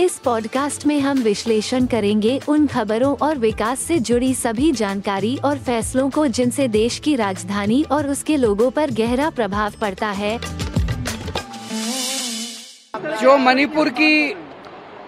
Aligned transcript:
इस 0.00 0.18
पॉडकास्ट 0.18 0.86
में 0.86 0.98
हम 1.00 1.18
विश्लेषण 1.18 1.86
करेंगे 1.86 2.40
उन 2.48 2.66
खबरों 2.66 3.14
और 3.16 3.38
विकास 3.38 3.80
से 3.80 3.98
जुड़ी 3.98 4.34
सभी 4.34 4.70
जानकारी 4.72 5.36
और 5.44 5.58
फैसलों 5.58 6.08
को 6.10 6.26
जिनसे 6.26 6.66
देश 6.68 6.98
की 6.98 7.14
राजधानी 7.16 7.82
और 7.92 8.08
उसके 8.08 8.36
लोगों 8.36 8.70
पर 8.70 8.90
गहरा 8.90 9.30
प्रभाव 9.30 9.72
पड़ता 9.80 10.10
है। 10.10 10.38
जो 13.20 13.36
मणिपुर 13.38 13.88
की 13.88 14.34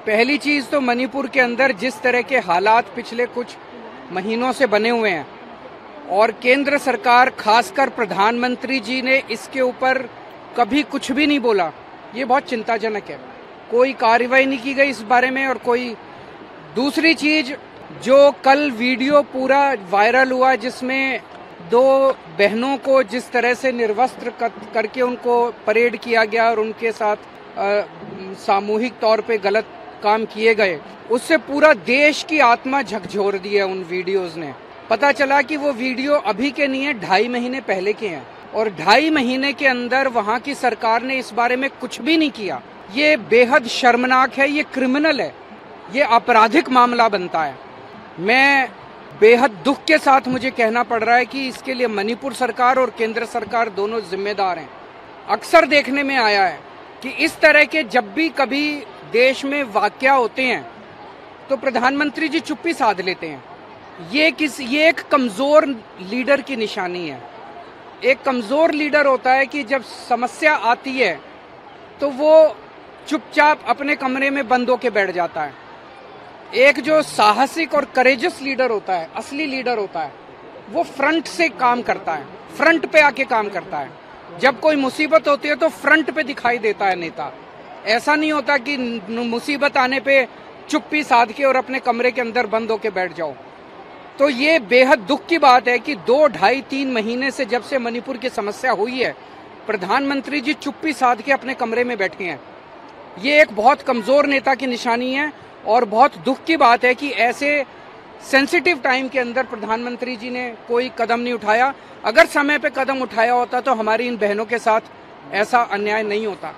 पहली 0.06 0.38
चीज़ 0.38 0.66
तो 0.66 0.80
मणिपुर 0.80 1.28
के 1.28 1.40
अंदर 1.40 1.72
जिस 1.72 2.00
तरह 2.02 2.22
के 2.22 2.38
हालात 2.38 2.92
पिछले 2.96 3.26
कुछ 3.26 3.56
महीनों 4.12 4.52
से 4.52 4.66
बने 4.66 4.90
हुए 4.90 5.10
हैं 5.10 5.26
और 6.10 6.32
केंद्र 6.32 6.78
सरकार, 6.78 7.30
खासकर 7.30 7.88
प्रधानमंत्री 7.88 8.80
जी 8.80 9.02
ने 9.02 9.22
इसके 9.30 9.60
ऊपर 9.60 10.08
कभी 10.56 10.82
कुछ 10.82 11.12
भी 11.12 11.26
नहीं 11.26 11.40
बोला, 11.40 11.72
ये 12.16 12.24
बहुत 12.24 12.42
चिंताजनक 12.42 13.04
है। 13.08 13.37
कोई 13.70 13.92
कार्रवाई 14.00 14.46
नहीं 14.46 14.58
की 14.58 14.74
गई 14.74 14.90
इस 14.90 15.02
बारे 15.08 15.30
में 15.30 15.46
और 15.46 15.58
कोई 15.64 15.88
दूसरी 16.76 17.14
चीज़ 17.16 17.52
जो 18.04 18.30
कल 18.44 18.70
वीडियो 18.72 19.22
पूरा 19.32 19.62
वायरल 19.90 20.32
हुआ 20.32 20.54
जिसमें 20.56 21.20
दो 21.70 21.82
बहनों 22.38 22.76
को 22.78 23.02
जिस 23.04 23.30
तरह 23.32 23.54
से 23.54 23.72
निर्वस्त्र 23.72 24.32
करके 24.74 25.02
उनको 25.02 25.34
परेड 25.66 25.96
किया 25.98 26.24
गया 26.24 26.48
और 26.50 26.60
उनके 26.60 26.92
साथ 26.92 27.16
सामूहिक 28.38 28.98
तौर 29.00 29.20
पे 29.20 29.38
गलत 29.38 29.66
काम 30.02 30.24
किए 30.24 30.54
गए, 30.54 30.78
उससे 31.10 31.36
पूरा 31.44 31.72
देश 31.86 32.22
की 32.22 32.38
आत्मा 32.40 32.82
झकझोर 32.82 33.38
दी 33.38 33.56
है 33.56 33.64
उन 33.64 33.82
वीडियोस 33.84 34.36
ने। 34.36 34.52
पता 34.90 35.10
चला 35.12 35.40
कि 35.42 35.56
वो 35.56 35.72
वीडियो 35.74 36.14
अभी 36.26 36.50
के 36.50 36.66
नहीं 36.66 36.84
है, 36.84 36.92
ढाई 37.00 37.28
महीने 37.28 37.60
पहले 37.62 37.92
के 37.92 38.08
हैं। 38.08 38.26
और 38.52 38.68
ढाई 38.74 39.10
महीने 39.10 39.52
के 39.52 39.66
अंदर 39.66 40.08
वहाँ 40.10 40.38
की 40.40 40.54
सरकार 40.56 41.02
ने 41.02 41.18
इस 41.18 41.32
बारे 41.32 41.56
में 41.56 41.68
कुछ 41.70 42.00
भी 42.00 42.16
नहीं 42.16 42.30
किया। 42.32 42.60
ये 42.92 43.16
बेहद 43.30 43.66
शर्मनाक 43.68 44.34
है, 44.34 44.50
ये 44.50 44.62
क्रिमिनल 44.64 45.20
है, 45.20 45.32
ये 45.92 46.02
आपराधिक 46.02 46.68
मामला 46.70 47.08
बनता 47.08 47.42
है। 47.42 47.56
मैं 48.20 48.68
बेहद 49.20 49.50
दुख 49.64 49.84
के 49.84 49.98
साथ 49.98 50.28
मुझे 50.28 50.50
कहना 50.52 50.82
पड़ 50.84 51.02
रहा 51.02 51.16
है 51.16 51.26
कि 51.26 51.46
इसके 51.48 51.74
लिए 51.74 51.86
मणिपुर 51.88 52.32
सरकार 52.34 52.78
और 52.78 52.90
केंद्र 52.98 53.26
सरकार 53.26 53.68
दोनों 53.70 54.00
जिम्मेदार 54.10 54.58
हैं। 54.58 54.68
अक्सर 55.28 55.66
देखने 55.66 56.02
में 56.02 56.16
आया 56.16 56.44
है 56.44 56.58
कि 57.02 57.08
इस 57.24 57.38
तरह 57.40 57.64
के 57.64 57.82
जब 57.86 58.12
भी 58.14 58.28
कभी 58.38 58.64
देश 59.12 59.44
में 59.44 59.62
वाक्य 59.64 60.08
होते 60.10 60.42
हैं 60.42 60.66
तो 61.48 61.56
प्रधानमंत्री 61.56 62.28
जी 62.28 62.40
चुप्पी 62.40 62.72
साध 62.74 63.00
लेते 63.00 63.26
हैं। 63.26 63.42
ये 64.10 64.30
किस, 64.30 64.60
ये 64.60 64.88
एक 64.88 65.00
कमज़ोर 65.02 65.66
लीडर 66.02 66.40
की 66.40 66.56
निशानी 66.56 67.08
है। 67.08 67.20
एक 68.00 68.22
कमज़ोर 68.22 68.72
लीडर 68.72 69.06
होता 69.06 69.32
है 69.32 69.46
कि 69.46 69.62
जब 69.64 69.82
समस्या 69.82 70.54
आती 70.54 70.92
है 70.92 71.14
तो 72.00 72.10
वो 72.10 72.56
चुपचाप 73.08 73.64
अपने 73.68 73.94
कमरे 73.96 74.28
में 74.30 74.46
बंद 74.48 74.70
होके 74.70 74.90
बैठ 74.90 75.10
जाता 75.10 75.42
है। 75.42 75.54
एक 76.58 76.80
जो 76.80 77.00
साहसिक 77.04 77.74
और 77.74 77.84
करेजस 77.96 78.38
लीडर 78.42 78.70
होता 78.70 78.94
है, 78.94 79.08
असली 79.16 79.46
लीडर 79.46 79.78
होता 79.78 80.00
है, 80.00 80.12
वो 80.70 80.82
फ्रंट 80.84 81.26
से 81.26 81.48
काम 81.50 81.82
करता 81.82 82.14
है 82.14 82.26
फ्रंट 82.56 82.86
पे 82.86 83.00
आके 83.00 83.24
काम 83.26 83.48
करता 83.48 83.78
है। 83.78 84.38
जब 84.40 84.60
कोई 84.60 84.76
मुसीबत 84.76 85.28
होती 85.28 85.48
है 85.48 85.54
तो 85.56 85.68
फ्रंट 85.70 86.10
पे 86.10 86.22
दिखाई 86.24 86.58
देता 86.60 86.86
है 86.86 86.96
नेता। 86.96 87.32
ऐसा 87.88 88.14
नहीं 88.14 88.32
होता 88.32 88.56
कि 88.58 88.76
मुसीबत 89.08 89.76
आने 89.76 90.00
पे 90.00 90.26
चुप्पी 90.70 91.02
साध 91.04 91.32
के 91.32 91.44
और 91.44 91.56
अपने 91.56 91.78
कमरे 91.80 92.10
के 92.10 92.20
अंदर 92.20 92.46
बंद 92.48 92.70
होके 92.70 92.90
बैठ 92.92 93.16
जाओ। 93.16 93.34
तो 94.18 94.28
ये 94.28 94.58
बेहद 94.60 94.98
दुख 94.98 95.26
की 95.26 95.38
बात 95.38 95.68
है 95.68 95.78
कि 95.78 95.94
दो 96.06 96.26
ढाई 96.28 96.60
तीन 96.70 96.92
महीने 96.92 97.30
से 97.30 97.44
जब 97.44 97.62
से 97.62 97.78
मणिपुर 97.78 98.16
की 98.16 98.28
समस्या 98.28 98.72
हुई 98.72 98.98
है, 98.98 99.14
प्रधानमंत्री 99.66 100.40
जी 100.40 100.52
चुप्पी 100.54 100.92
साध 100.92 101.20
के 101.22 101.32
अपने 101.32 101.54
कमरे 101.54 101.84
में 101.84 101.96
बैठे 101.98 102.24
हैं। 102.24 102.40
ये 103.18 103.40
एक 103.42 103.52
बहुत 103.52 103.82
कमज़ोर 103.82 104.26
नेता 104.26 104.54
की 104.54 104.66
निशानी 104.66 105.12
है 105.12 105.32
और 105.66 105.84
बहुत 105.86 106.16
दुख 106.18 106.44
की 106.44 106.56
बात 106.56 106.84
है 106.84 106.94
कि 106.94 107.10
ऐसे 107.10 107.64
सेंसिटिव 108.22 108.80
टाइम 108.84 109.08
के 109.08 109.18
अंदर 109.18 109.44
प्रधानमंत्री 109.44 110.16
जी 110.16 110.30
ने 110.30 110.48
कोई 110.68 110.90
कदम 110.98 111.20
नहीं 111.20 111.34
उठाया। 111.34 111.72
अगर 112.04 112.26
समय 112.28 112.58
पे 112.58 112.70
कदम 112.76 113.02
उठाया 113.02 113.32
होता 113.32 113.60
तो 113.60 113.74
हमारी 113.74 114.06
इन 114.06 114.16
बहनों 114.16 114.44
के 114.44 114.58
साथ 114.58 114.80
ऐसा 115.32 115.60
अन्याय 115.62 116.02
नहीं 116.02 116.26
होता। 116.26 116.54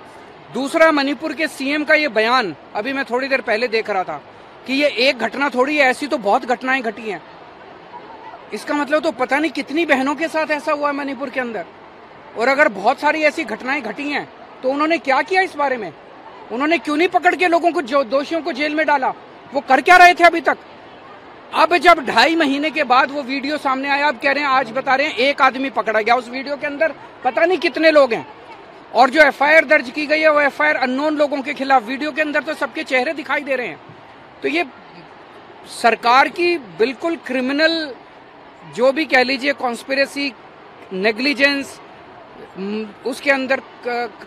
दूसरा, 0.53 0.91
मणिपुर 0.91 1.33
के 1.33 1.47
सीएम 1.49 1.83
का 1.83 1.93
ये 1.95 2.07
बयान, 2.09 2.55
अभी 2.75 2.93
मैं 2.93 3.05
थोड़ी 3.05 3.27
देर 3.27 3.41
पहले 3.41 3.67
देख 3.67 3.89
रहा 3.89 4.03
था 4.03 4.21
कि 4.67 4.73
ये 4.73 4.87
एक 4.99 5.19
घटना 5.19 5.49
थोड़ी 5.49 5.77
है, 5.77 5.85
ऐसी 5.85 6.07
तो 6.07 6.17
बहुत 6.19 6.45
घटनाएँ 6.45 6.81
घटी 6.81 7.09
हैं। 7.09 7.21
इसका 8.53 8.73
मतलब 8.73 9.03
तो 9.03 9.11
पता 9.13 9.39
नहीं 9.39 9.51
कितनी 9.51 9.85
बहनों 9.85 10.15
के 10.15 10.27
साथ 10.27 10.51
ऐसा 10.51 10.71
हुआ 10.71 10.87
है 10.87 10.95
मणिपुर 10.95 11.29
के 11.29 11.39
अंदर। 11.39 11.65
और 12.37 12.47
अगर 12.47 12.67
बहुत 12.69 12.99
सारी 12.99 13.21
ऐसी 13.23 13.43
घटनाएँ 13.45 13.81
घटी 13.81 14.09
हैं 14.09 14.27
तो 14.63 14.69
उन्होंने 14.69 14.97
क्या 14.99 15.21
किया 15.21 15.41
इस 15.41 15.55
बारे 15.55 15.77
में? 15.77 15.91
उन्होंने 16.51 16.77
क्यों 16.77 16.97
नहीं 16.97 17.07
पकड़ 17.09 17.35
के 17.35 17.47
लोगों 17.47 17.71
को 17.71 17.81
दोषियों 17.81 18.41
को 18.41 18.51
जेल 18.51 18.75
में 18.75 18.85
डाला? 18.85 19.13
वो 19.53 19.61
कर 19.61 19.81
क्या 19.81 19.97
रहे 19.97 20.13
थे 20.13 20.23
अभी 20.23 20.41
तक? 20.41 20.57
अब 21.53 21.75
जब 21.77 21.99
ढाई 22.05 22.35
महीने 22.35 22.69
के 22.71 22.83
बाद 22.83 23.11
वो 23.11 23.21
वीडियो 23.23 23.57
सामने 23.57 23.89
आया, 23.89 24.07
अब 24.07 24.19
कह 24.19 24.31
रहे 24.31 24.43
हैं, 24.43 24.49
आज 24.49 24.71
बता 24.71 24.95
रहे 24.95 25.07
हैं, 25.07 25.15
एक 25.15 25.41
आदमी 25.41 25.69
पकड़ा 25.69 26.01
गया 26.01 26.15
उस 26.15 26.29
वीडियो 26.29 26.55
के 26.57 26.67
अंदर। 26.67 26.93
पता 27.23 27.45
नहीं 27.45 27.57
कितने 27.57 27.91
लोग 27.91 28.13
हैं। 28.13 28.25
और 28.93 29.09
जो 29.09 29.21
एफआईआर 29.21 29.65
दर्ज 29.65 29.89
की 29.89 30.05
गई 30.05 30.19
है, 30.19 30.31
वो 30.31 30.39
एफआईआर 30.41 30.75
अननोन 30.77 31.17
लोगों 31.17 31.41
के 31.41 31.53
खिलाफ 31.53 31.83
वीडियो 31.83 32.11
के 32.11 32.21
अंदर 32.21 32.43
तो 32.43 32.53
सबके 32.53 32.83
चेहरे 32.83 33.13
दिखाई 33.13 33.41
दे 33.41 33.55
रहे 33.55 33.67
हैं। 33.67 33.79
तो 34.43 34.47
ये 34.47 34.65
सरकार 35.81 36.29
की 36.29 36.57
बिल्कुल 36.79 37.15
क्रिमिनल 37.25 37.93
जो 38.61 38.91
भी 38.91 39.05
कह 39.05 39.23
लीजिए 39.23 39.53
कॉन्स्पिरसी 39.53 40.31
नेग्लिजेंस 40.93 41.79
उसके 43.05 43.31
अंदर 43.31 43.61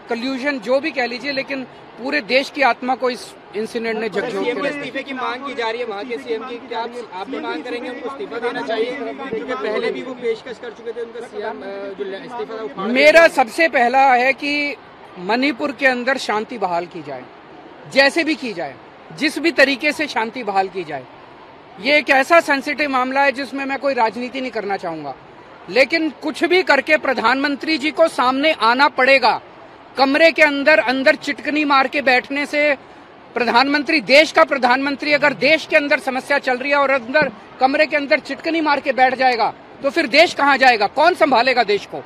कल्यूजन 0.08 0.58
जो 0.58 0.80
भी 0.80 0.90
कह 0.90 1.06
लीजिए 1.06 1.32
लेकिन 1.32 1.64
पूरे 1.98 2.20
देश 2.20 2.50
की 2.50 2.62
आत्मा 2.62 2.94
को 2.94 3.10
इस 3.10 3.34
इंसिडेंट 3.56 3.98
ने 3.98 4.08
झकझोर 4.08 4.44
के 4.44 4.68
इस्तीफे 4.68 5.02
की 5.02 5.12
मांग 5.12 5.46
की 5.46 5.54
जा 5.54 5.70
रही 5.70 5.80
है 5.80 5.86
वहाँ 5.86 6.04
के 6.04 6.16
सीएम 6.18 6.44
की 6.48 6.56
क्या 6.58 6.80
आप 6.82 6.90
आप 7.12 7.28
भी 7.30 7.40
मांग 7.40 7.62
करेंगे 7.64 7.90
उनको 7.90 8.10
इस्तीफा 8.10 8.38
देना 8.38 8.60
चाहिए? 8.60 8.90
क्योंकि 8.92 9.54
पहले 9.54 9.90
भी 9.92 10.02
वो 10.02 10.14
पेशकश 10.14 10.58
कर 10.58 10.70
चुके 10.70 10.92
थे 10.92 11.00
उनका 11.00 11.26
सीएम 11.26 11.60
जो 11.98 12.04
इस्तीफा 12.16 12.66
था 12.68 12.86
मेरा 12.86 13.26
सबसे 13.28 13.68
पहला 13.68 14.04
है 14.14 14.32
कि 14.32 14.76
मणिपुर 15.18 15.72
के 15.72 15.86
अंदर 15.86 16.18
शांति 16.18 16.58
बहाल 16.58 16.86
की 16.86 17.02
जाए 17.02 17.24
जैसे 17.92 18.24
भी 18.24 18.34
की 18.34 18.52
जाए 18.52 18.74
जिस 19.18 19.38
भी 19.38 19.50
तरीके 19.52 19.92
से 19.92 20.06
शांति 20.06 20.42
बहाल 20.44 20.68
की 20.68 20.84
जाए। 20.84 21.04
ये 21.78 21.96
एक 21.98 22.10
ऐसा 22.12 22.40
सेंसिटिव 22.40 22.90
मामला 22.90 23.22
है 23.22 23.32
जिसमें 23.32 23.64
मैं 23.64 23.78
कोई 23.78 23.94
राजनीति 23.94 24.40
नहीं 24.40 24.50
करना 24.50 24.76
चाहूँगा। 24.76 25.14
लेकिन 25.68 26.08
कुछ 26.22 26.42
भी 26.44 26.62
करके 26.62 26.96
प्रधानमंत्री 26.98 27.76
जी 27.78 27.90
को 27.90 28.08
सामने 28.10 28.52
आना 28.62 28.88
पड़ेगा। 28.90 29.40
कमरे 29.96 30.30
के 30.32 30.42
अंदर 30.42 30.78
अंदर 30.80 31.14
चिटकनी 31.16 31.64
मार 31.64 31.88
के 31.88 32.02
बैठने 32.02 32.44
से 32.46 32.74
प्रधानमंत्री 33.34 34.00
देश 34.02 34.32
का 34.32 34.44
प्रधानमंत्री 34.44 35.12
अगर 35.12 35.32
देश 35.34 35.66
के 35.66 35.76
अंदर 35.76 35.98
समस्या 36.00 36.38
चल 36.40 36.58
रही 36.58 36.70
है 36.70 36.76
और 36.76 36.90
अंदर 36.90 37.30
कमरे 37.60 37.86
के 37.86 37.96
अंदर 37.96 38.18
चिटकनी 38.20 38.60
मार 38.60 38.80
के 38.80 38.92
बैठ 38.92 39.14
जाएगा 39.14 39.52
तो 39.82 39.90
फिर 39.90 40.06
देश 40.08 40.34
कहाँ 40.34 40.56
जाएगा? 40.58 40.86
कौन 40.88 41.14
संभालेगा 41.14 41.62
देश 41.64 41.86
को? 41.86 41.98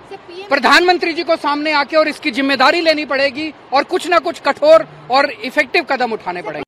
प्रधानमंत्री 0.48 1.12
जी 1.12 1.22
को 1.24 1.36
सामने 1.38 1.72
आके 1.74 1.96
और 1.96 2.08
इसकी 2.08 2.30
ज़िम्मेदारी 2.30 2.80
लेनी 2.80 3.04
पड़ेगी 3.06 3.52
और 3.72 3.84
कुछ 3.84 4.08
ना 4.08 4.18
कुछ 4.20 4.40
कठोर 4.40 4.86
और 5.10 5.30
इफ़ेक्टिव 5.32 5.84
कदम 5.90 6.12
उठाने 6.12 6.42
पड़ेंगे। 6.42 6.67